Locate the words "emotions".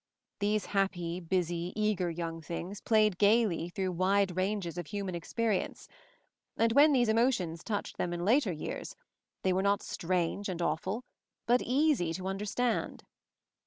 7.07-7.63